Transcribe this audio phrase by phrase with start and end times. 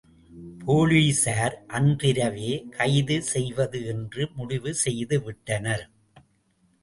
[0.61, 5.85] போலீஸார் அன்றிரவே கைது செய்வது என்று முடிவு செய்துவிட்டனர்.